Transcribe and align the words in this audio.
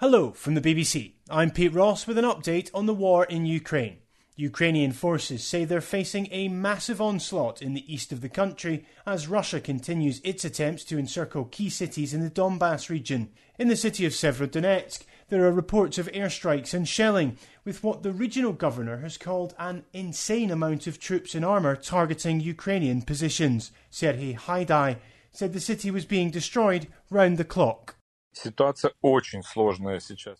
Hello 0.00 0.30
from 0.30 0.54
the 0.54 0.60
BBC. 0.60 1.14
I'm 1.28 1.50
Pete 1.50 1.74
Ross 1.74 2.06
with 2.06 2.18
an 2.18 2.24
update 2.24 2.70
on 2.72 2.86
the 2.86 2.94
war 2.94 3.24
in 3.24 3.46
Ukraine. 3.46 3.96
Ukrainian 4.36 4.92
forces 4.92 5.42
say 5.42 5.64
they're 5.64 5.80
facing 5.80 6.28
a 6.30 6.46
massive 6.46 7.00
onslaught 7.00 7.60
in 7.60 7.74
the 7.74 7.92
east 7.92 8.12
of 8.12 8.20
the 8.20 8.28
country 8.28 8.86
as 9.04 9.26
Russia 9.26 9.60
continues 9.60 10.20
its 10.22 10.44
attempts 10.44 10.84
to 10.84 11.00
encircle 11.00 11.46
key 11.46 11.68
cities 11.68 12.14
in 12.14 12.22
the 12.22 12.30
Donbass 12.30 12.88
region. 12.88 13.30
In 13.58 13.66
the 13.66 13.74
city 13.74 14.06
of 14.06 14.12
Severodonetsk, 14.12 15.02
there 15.30 15.44
are 15.44 15.50
reports 15.50 15.98
of 15.98 16.06
airstrikes 16.12 16.72
and 16.72 16.86
shelling, 16.86 17.36
with 17.64 17.82
what 17.82 18.04
the 18.04 18.12
regional 18.12 18.52
governor 18.52 18.98
has 18.98 19.18
called 19.18 19.56
an 19.58 19.84
insane 19.92 20.52
amount 20.52 20.86
of 20.86 21.00
troops 21.00 21.34
in 21.34 21.42
armour 21.42 21.74
targeting 21.74 22.38
Ukrainian 22.38 23.02
positions. 23.02 23.72
Serhiy 23.90 24.38
Haidai 24.38 24.98
said 25.32 25.52
the 25.52 25.58
city 25.58 25.90
was 25.90 26.04
being 26.04 26.30
destroyed 26.30 26.86
round 27.10 27.36
the 27.36 27.44
clock. 27.44 27.96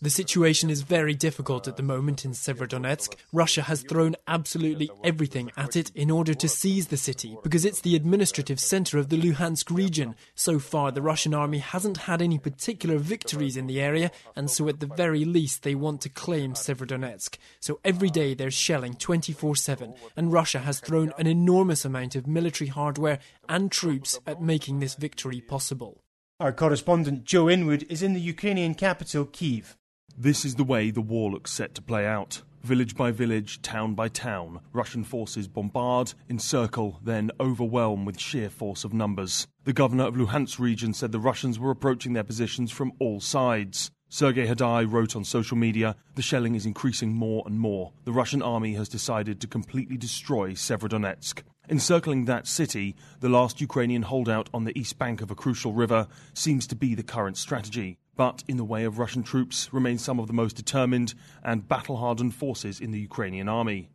The 0.01 0.09
situation 0.09 0.69
is 0.69 0.83
very 0.83 1.13
difficult 1.13 1.67
at 1.67 1.75
the 1.75 1.83
moment 1.83 2.23
in 2.23 2.31
Severodonetsk. 2.31 3.15
Russia 3.33 3.63
has 3.63 3.83
thrown 3.83 4.15
absolutely 4.27 4.89
everything 5.03 5.51
at 5.57 5.75
it 5.75 5.91
in 5.95 6.09
order 6.09 6.33
to 6.33 6.47
seize 6.47 6.87
the 6.87 6.97
city 6.97 7.37
because 7.43 7.65
it's 7.65 7.81
the 7.81 7.95
administrative 7.95 8.59
center 8.59 8.99
of 8.99 9.09
the 9.09 9.19
Luhansk 9.19 9.69
region. 9.75 10.15
So 10.33 10.59
far, 10.59 10.91
the 10.91 11.01
Russian 11.01 11.33
army 11.33 11.57
hasn't 11.57 11.97
had 11.97 12.21
any 12.21 12.39
particular 12.39 12.97
victories 12.97 13.57
in 13.57 13.67
the 13.67 13.81
area, 13.81 14.11
and 14.35 14.49
so 14.49 14.69
at 14.69 14.79
the 14.79 14.87
very 14.87 15.25
least, 15.25 15.63
they 15.63 15.75
want 15.75 16.01
to 16.01 16.09
claim 16.09 16.53
Severodonetsk. 16.53 17.37
So 17.59 17.79
every 17.83 18.09
day 18.09 18.33
there's 18.33 18.53
shelling 18.53 18.93
24 18.93 19.55
7, 19.57 19.93
and 20.15 20.31
Russia 20.31 20.59
has 20.59 20.79
thrown 20.79 21.11
an 21.17 21.27
enormous 21.27 21.83
amount 21.83 22.15
of 22.15 22.27
military 22.27 22.69
hardware 22.69 23.19
and 23.49 23.71
troops 23.71 24.19
at 24.25 24.41
making 24.41 24.79
this 24.79 24.95
victory 24.95 25.41
possible. 25.41 26.01
Our 26.41 26.53
correspondent 26.53 27.25
Joe 27.25 27.49
Inwood 27.49 27.85
is 27.89 28.01
in 28.01 28.13
the 28.13 28.21
Ukrainian 28.21 28.73
capital, 28.73 29.25
Kiev. 29.25 29.75
This 30.17 30.45
is 30.45 30.55
the 30.55 30.63
way 30.63 30.89
the 30.89 31.01
war 31.01 31.29
looks 31.29 31.51
set 31.51 31.75
to 31.75 31.81
play 31.81 32.07
out. 32.07 32.43
Village 32.63 32.95
by 32.95 33.11
village, 33.11 33.61
town 33.61 33.93
by 33.93 34.07
town, 34.07 34.61
Russian 34.71 35.03
forces 35.03 35.49
bombard, 35.49 36.13
encircle, 36.29 37.01
then 37.03 37.29
overwhelm 37.41 38.05
with 38.05 38.21
sheer 38.21 38.49
force 38.49 38.85
of 38.85 38.93
numbers. 38.93 39.47
The 39.65 39.73
governor 39.73 40.05
of 40.05 40.15
Luhansk 40.15 40.59
region 40.59 40.93
said 40.93 41.11
the 41.11 41.19
Russians 41.19 41.59
were 41.59 41.71
approaching 41.71 42.13
their 42.13 42.23
positions 42.23 42.71
from 42.71 42.93
all 42.99 43.19
sides. 43.19 43.91
Sergei 44.07 44.47
Haidai 44.47 44.89
wrote 44.89 45.17
on 45.17 45.25
social 45.25 45.57
media, 45.57 45.97
the 46.15 46.21
shelling 46.21 46.55
is 46.55 46.65
increasing 46.65 47.13
more 47.13 47.43
and 47.47 47.59
more. 47.59 47.91
The 48.05 48.13
Russian 48.13 48.41
army 48.41 48.75
has 48.75 48.87
decided 48.87 49.41
to 49.41 49.47
completely 49.47 49.97
destroy 49.97 50.51
Severodonetsk. 50.51 51.41
Encircling 51.69 52.25
that 52.25 52.47
city, 52.47 52.95
the 53.19 53.29
last 53.29 53.61
Ukrainian 53.61 54.01
holdout 54.01 54.49
on 54.51 54.63
the 54.63 54.75
east 54.75 54.97
bank 54.97 55.21
of 55.21 55.29
a 55.29 55.35
crucial 55.35 55.71
river, 55.71 56.07
seems 56.33 56.65
to 56.65 56.75
be 56.75 56.95
the 56.95 57.03
current 57.03 57.37
strategy. 57.37 57.99
But 58.15 58.43
in 58.47 58.57
the 58.57 58.65
way 58.65 58.85
of 58.85 58.97
Russian 58.97 59.21
troops 59.21 59.71
remain 59.71 59.99
some 59.99 60.19
of 60.19 60.25
the 60.25 60.33
most 60.33 60.55
determined 60.55 61.13
and 61.43 61.67
battle 61.67 61.97
hardened 61.97 62.33
forces 62.33 62.79
in 62.79 62.89
the 62.89 62.99
Ukrainian 62.99 63.47
army. 63.47 63.91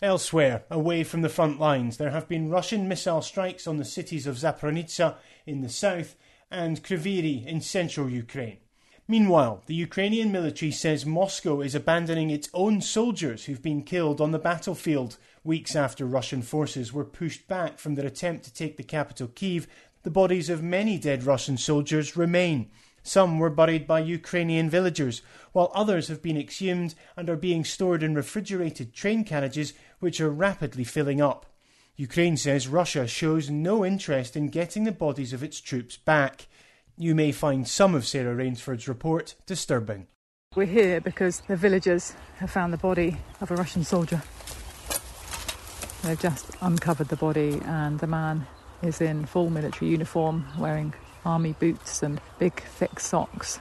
Elsewhere, 0.00 0.64
away 0.70 1.04
from 1.04 1.20
the 1.20 1.28
front 1.28 1.60
lines, 1.60 1.98
there 1.98 2.10
have 2.12 2.28
been 2.28 2.48
Russian 2.48 2.88
missile 2.88 3.20
strikes 3.20 3.66
on 3.66 3.76
the 3.76 3.84
cities 3.84 4.26
of 4.26 4.36
Zaporizhzhia 4.36 5.16
in 5.46 5.60
the 5.60 5.68
south 5.68 6.16
and 6.50 6.82
Kryvyi 6.82 7.46
in 7.46 7.60
central 7.60 8.08
Ukraine. 8.08 8.56
Meanwhile, 9.06 9.62
the 9.66 9.74
Ukrainian 9.74 10.32
military 10.32 10.72
says 10.72 11.04
Moscow 11.04 11.60
is 11.60 11.74
abandoning 11.74 12.30
its 12.30 12.48
own 12.54 12.80
soldiers 12.80 13.44
who've 13.44 13.60
been 13.60 13.82
killed 13.82 14.20
on 14.20 14.30
the 14.30 14.38
battlefield. 14.38 15.18
Weeks 15.44 15.74
after 15.74 16.06
Russian 16.06 16.40
forces 16.42 16.92
were 16.92 17.04
pushed 17.04 17.48
back 17.48 17.78
from 17.78 17.96
their 17.96 18.06
attempt 18.06 18.44
to 18.44 18.54
take 18.54 18.76
the 18.76 18.84
capital 18.84 19.26
Kiev, 19.26 19.66
the 20.04 20.10
bodies 20.10 20.48
of 20.48 20.62
many 20.62 20.98
dead 20.98 21.24
Russian 21.24 21.56
soldiers 21.56 22.16
remain. 22.16 22.70
Some 23.02 23.40
were 23.40 23.50
buried 23.50 23.84
by 23.84 24.00
Ukrainian 24.00 24.70
villagers, 24.70 25.22
while 25.50 25.72
others 25.74 26.06
have 26.06 26.22
been 26.22 26.36
exhumed 26.36 26.94
and 27.16 27.28
are 27.28 27.36
being 27.36 27.64
stored 27.64 28.04
in 28.04 28.14
refrigerated 28.14 28.94
train 28.94 29.24
carriages 29.24 29.74
which 29.98 30.20
are 30.20 30.30
rapidly 30.30 30.84
filling 30.84 31.20
up. 31.20 31.46
Ukraine 31.96 32.36
says 32.36 32.68
Russia 32.68 33.08
shows 33.08 33.50
no 33.50 33.84
interest 33.84 34.36
in 34.36 34.48
getting 34.48 34.84
the 34.84 34.92
bodies 34.92 35.32
of 35.32 35.42
its 35.42 35.60
troops 35.60 35.96
back. 35.96 36.46
You 36.96 37.16
may 37.16 37.32
find 37.32 37.66
some 37.66 37.96
of 37.96 38.06
Sarah 38.06 38.36
Rainsford's 38.36 38.86
report 38.86 39.34
disturbing. 39.46 40.06
We're 40.54 40.66
here 40.66 41.00
because 41.00 41.40
the 41.48 41.56
villagers 41.56 42.14
have 42.36 42.50
found 42.50 42.72
the 42.72 42.78
body 42.78 43.16
of 43.40 43.50
a 43.50 43.56
Russian 43.56 43.84
soldier. 43.84 44.22
They've 46.02 46.20
just 46.20 46.50
uncovered 46.60 47.08
the 47.08 47.16
body, 47.16 47.60
and 47.64 48.00
the 48.00 48.06
man 48.06 48.46
is 48.82 49.00
in 49.00 49.24
full 49.26 49.50
military 49.50 49.90
uniform, 49.90 50.44
wearing 50.58 50.94
army 51.24 51.54
boots 51.58 52.02
and 52.02 52.20
big 52.38 52.60
thick 52.60 52.98
socks. 52.98 53.60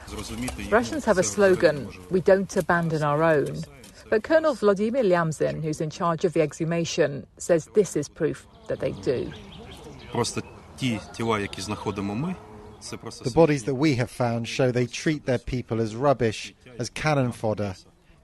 Russians 0.70 1.06
have 1.06 1.20
a 1.20 1.24
slogan 1.24 1.88
we 2.10 2.22
don't 2.22 2.56
abandon 2.58 3.04
our 3.04 3.22
own. 3.22 3.64
But 4.10 4.24
Colonel 4.24 4.56
Vladimir 4.56 5.04
Lyamzin, 5.04 5.64
who's 5.64 5.80
in 5.80 5.90
charge 5.90 6.26
of 6.26 6.34
the 6.34 6.42
exhumation, 6.42 7.28
says 7.38 7.70
this 7.76 7.96
is 7.96 8.10
proof 8.10 8.48
that 8.68 8.80
they 8.80 8.92
do. 8.92 9.32
The 13.22 13.32
bodies 13.34 13.64
that 13.66 13.76
we 13.76 13.96
have 13.96 14.10
found 14.10 14.48
show 14.48 14.72
they 14.72 14.88
treat 14.88 15.26
their 15.26 15.38
people 15.38 15.80
as 15.80 15.96
rubbish, 15.96 16.54
as 16.80 16.90
cannon 16.90 17.32
fodder. 17.32 17.76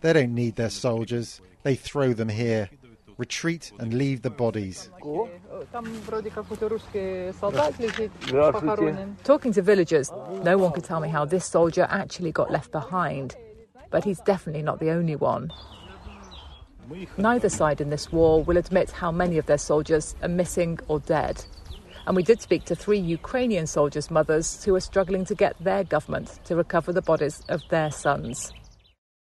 They 0.02 0.14
don't 0.14 0.34
need 0.34 0.56
their 0.56 0.72
soldiers, 0.72 1.40
they 1.64 1.76
throw 1.76 2.14
them 2.14 2.30
here. 2.30 2.70
Retreat 3.18 3.72
and 3.80 3.94
leave 3.94 4.22
the 4.22 4.30
bodies. 4.30 4.92
Talking 9.24 9.54
to 9.54 9.62
villagers, 9.62 10.12
no 10.44 10.58
one 10.58 10.72
could 10.72 10.84
tell 10.84 11.00
me 11.00 11.10
how 11.10 11.26
this 11.26 11.46
soldier 11.46 11.88
actually 11.90 12.32
got 12.32 12.52
left 12.52 12.72
behind. 12.72 13.36
But 13.90 14.04
he's 14.04 14.20
definitely 14.20 14.62
not 14.62 14.80
the 14.80 14.92
only 14.92 15.16
one. 15.16 15.52
Neither 17.18 17.50
side 17.50 17.82
in 17.82 17.90
this 17.90 18.12
war 18.12 18.44
will 18.44 18.58
admit 18.58 18.92
how 18.92 19.12
many 19.12 19.38
of 19.38 19.46
their 19.48 19.58
soldiers 19.58 20.16
are 20.22 20.30
missing 20.30 20.80
or 20.88 21.00
dead. 21.00 21.44
And 22.06 22.16
we 22.16 22.24
did 22.24 22.42
speak 22.42 22.64
to 22.66 22.76
three 22.76 23.00
Ukrainian 23.00 23.68
soldiers' 23.68 24.12
mothers 24.12 24.64
who 24.64 24.76
are 24.76 24.80
struggling 24.80 25.26
to 25.26 25.36
get 25.36 25.62
their 25.62 25.84
government 25.84 26.40
to 26.46 26.56
recover 26.56 26.94
the 26.94 27.02
bodies 27.02 27.44
of 27.50 27.62
their 27.70 27.92
sons. 27.92 28.54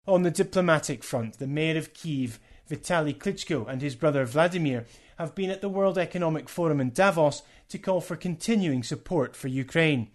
On 0.07 0.23
the 0.23 0.31
diplomatic 0.31 1.03
front, 1.03 1.39
the 1.39 1.47
mayor 1.47 1.77
of 1.77 1.93
Kiev, 1.93 2.39
Vitaly 2.69 3.17
Klitschko, 3.17 3.67
and 3.69 3.81
his 3.81 3.95
brother 3.95 4.25
Vladimir 4.25 4.85
have 5.19 5.35
been 5.35 5.51
at 5.51 5.61
the 5.61 5.69
World 5.69 5.99
Economic 5.99 6.49
Forum 6.49 6.81
in 6.81 6.91
Davos 6.91 7.43
to 7.69 7.79
call 7.79 8.01
for 8.01 8.17
continuing 8.17 8.83
support 8.83 9.35
for 9.35 9.49
Ukraine. 9.49 10.09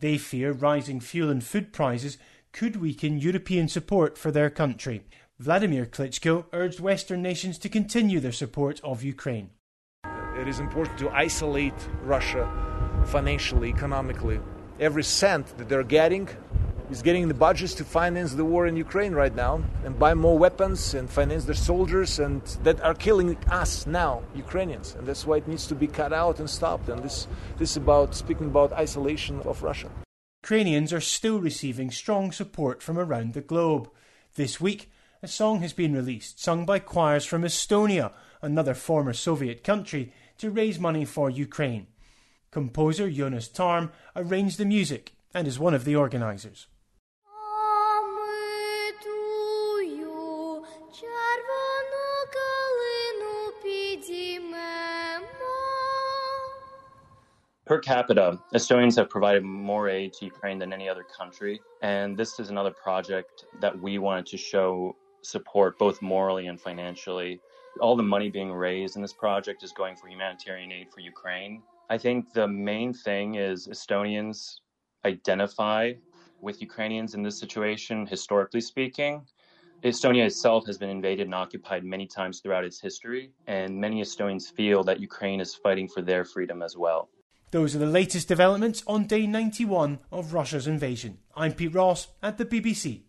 They 0.00 0.18
fear 0.18 0.52
rising 0.52 1.00
fuel 1.00 1.30
and 1.30 1.42
food 1.42 1.72
prices 1.72 2.18
could 2.52 2.76
weaken 2.76 3.18
European 3.18 3.68
support 3.68 4.18
for 4.18 4.30
their 4.30 4.50
country. 4.50 5.02
Vladimir 5.38 5.86
Klitschko 5.86 6.46
urged 6.52 6.80
Western 6.80 7.22
nations 7.22 7.58
to 7.58 7.68
continue 7.68 8.20
their 8.20 8.32
support 8.32 8.80
of 8.82 9.02
Ukraine. 9.02 9.50
It 10.38 10.48
is 10.48 10.58
important 10.58 10.98
to 10.98 11.10
isolate 11.10 11.88
Russia 12.02 12.48
financially, 13.06 13.70
economically. 13.70 14.40
Every 14.78 15.04
cent 15.04 15.56
that 15.58 15.68
they're 15.68 15.82
getting 15.82 16.28
is 16.90 17.02
getting 17.02 17.28
the 17.28 17.34
budgets 17.34 17.72
to 17.74 17.84
finance 17.84 18.34
the 18.34 18.44
war 18.44 18.66
in 18.66 18.76
Ukraine 18.76 19.12
right 19.12 19.34
now 19.34 19.62
and 19.84 19.96
buy 19.96 20.12
more 20.12 20.36
weapons 20.36 20.94
and 20.94 21.08
finance 21.08 21.44
their 21.44 21.54
soldiers 21.54 22.18
and 22.18 22.42
that 22.64 22.80
are 22.80 22.94
killing 22.94 23.36
us 23.48 23.86
now, 23.86 24.22
Ukrainians. 24.34 24.96
And 24.96 25.06
that's 25.06 25.24
why 25.24 25.36
it 25.36 25.46
needs 25.46 25.68
to 25.68 25.76
be 25.76 25.86
cut 25.86 26.12
out 26.12 26.40
and 26.40 26.50
stopped. 26.50 26.88
And 26.88 27.00
this, 27.02 27.28
this 27.58 27.70
is 27.70 27.76
about 27.76 28.16
speaking 28.16 28.46
about 28.46 28.72
isolation 28.72 29.40
of 29.42 29.62
Russia. 29.62 29.88
Ukrainians 30.42 30.92
are 30.92 31.00
still 31.00 31.38
receiving 31.38 31.92
strong 31.92 32.32
support 32.32 32.82
from 32.82 32.98
around 32.98 33.34
the 33.34 33.40
globe. 33.40 33.88
This 34.34 34.60
week, 34.60 34.90
a 35.22 35.28
song 35.28 35.60
has 35.60 35.72
been 35.72 35.92
released, 35.92 36.42
sung 36.42 36.66
by 36.66 36.80
choirs 36.80 37.24
from 37.24 37.42
Estonia, 37.42 38.12
another 38.42 38.74
former 38.74 39.12
Soviet 39.12 39.62
country, 39.62 40.12
to 40.38 40.50
raise 40.50 40.80
money 40.80 41.04
for 41.04 41.30
Ukraine. 41.30 41.86
Composer 42.50 43.08
Jonas 43.08 43.46
Tarm 43.46 43.92
arranged 44.16 44.58
the 44.58 44.64
music 44.64 45.12
and 45.32 45.46
is 45.46 45.58
one 45.58 45.74
of 45.74 45.84
the 45.84 45.94
organisers. 45.94 46.66
Per 57.70 57.78
capita, 57.78 58.36
Estonians 58.52 58.96
have 58.96 59.08
provided 59.08 59.44
more 59.44 59.88
aid 59.88 60.12
to 60.14 60.24
Ukraine 60.24 60.58
than 60.58 60.72
any 60.72 60.88
other 60.88 61.04
country, 61.04 61.60
and 61.82 62.16
this 62.16 62.40
is 62.40 62.50
another 62.50 62.72
project 62.72 63.44
that 63.60 63.80
we 63.80 63.98
wanted 63.98 64.26
to 64.26 64.36
show 64.36 64.96
support 65.22 65.78
both 65.78 66.02
morally 66.02 66.48
and 66.48 66.60
financially. 66.60 67.38
All 67.80 67.94
the 67.94 68.02
money 68.02 68.28
being 68.28 68.50
raised 68.50 68.96
in 68.96 69.02
this 69.02 69.12
project 69.12 69.62
is 69.62 69.70
going 69.70 69.94
for 69.94 70.08
humanitarian 70.08 70.72
aid 70.72 70.88
for 70.92 70.98
Ukraine. 70.98 71.62
I 71.88 71.96
think 71.96 72.32
the 72.32 72.48
main 72.48 72.92
thing 72.92 73.36
is 73.36 73.68
Estonians 73.68 74.62
identify 75.04 75.92
with 76.40 76.60
Ukrainians 76.60 77.14
in 77.14 77.22
this 77.22 77.38
situation, 77.38 78.04
historically 78.04 78.62
speaking. 78.62 79.24
Estonia 79.84 80.26
itself 80.26 80.66
has 80.66 80.76
been 80.76 80.90
invaded 80.90 81.28
and 81.28 81.34
occupied 81.36 81.84
many 81.84 82.08
times 82.08 82.40
throughout 82.40 82.64
its 82.64 82.80
history, 82.80 83.30
and 83.46 83.80
many 83.80 84.02
Estonians 84.02 84.50
feel 84.50 84.82
that 84.82 84.98
Ukraine 84.98 85.40
is 85.40 85.54
fighting 85.54 85.86
for 85.86 86.02
their 86.02 86.24
freedom 86.24 86.62
as 86.62 86.76
well. 86.76 87.08
Those 87.52 87.74
are 87.74 87.80
the 87.80 87.86
latest 87.86 88.28
developments 88.28 88.84
on 88.86 89.06
day 89.06 89.26
91 89.26 89.98
of 90.12 90.32
Russia's 90.32 90.68
invasion. 90.68 91.18
I'm 91.34 91.52
Pete 91.52 91.74
Ross 91.74 92.06
at 92.22 92.38
the 92.38 92.44
BBC. 92.44 93.02